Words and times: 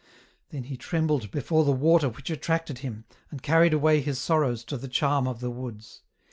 Then 0.49 0.63
he 0.63 0.77
trembled 0.77 1.29
before 1.29 1.63
the 1.63 1.71
water 1.71 2.09
which 2.09 2.31
attracted 2.31 2.79
him, 2.79 3.05
and 3.29 3.43
carried 3.43 3.71
away 3.71 4.01
his 4.01 4.17
sorrows 4.17 4.63
to 4.63 4.75
the 4.77 4.87
charm 4.87 5.27
of 5.27 5.41
the 5.41 5.51
woods. 5.51 6.01